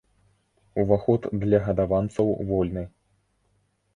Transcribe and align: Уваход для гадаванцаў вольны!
Уваход 0.83 1.27
для 1.43 1.59
гадаванцаў 1.67 2.27
вольны! 2.53 2.83